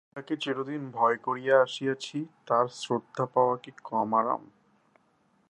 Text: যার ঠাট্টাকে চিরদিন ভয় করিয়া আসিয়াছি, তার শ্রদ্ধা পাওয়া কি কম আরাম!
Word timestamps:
যার 0.03 0.07
ঠাট্টাকে 0.07 0.35
চিরদিন 0.37 0.81
ভয় 0.91 1.17
করিয়া 1.17 1.55
আসিয়াছি, 1.61 2.17
তার 2.47 2.65
শ্রদ্ধা 2.81 3.25
পাওয়া 3.25 3.55
কি 3.57 3.71
কম 3.83 4.09
আরাম! 4.13 4.43